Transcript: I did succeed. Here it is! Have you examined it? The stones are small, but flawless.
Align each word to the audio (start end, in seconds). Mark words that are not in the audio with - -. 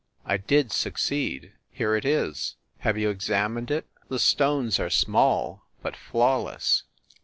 I 0.25 0.37
did 0.37 0.71
succeed. 0.71 1.53
Here 1.69 1.95
it 1.95 2.05
is! 2.05 2.55
Have 2.79 2.97
you 2.97 3.11
examined 3.11 3.69
it? 3.69 3.85
The 4.09 4.17
stones 4.17 4.79
are 4.79 4.89
small, 4.89 5.67
but 5.83 5.95
flawless. 5.95 6.81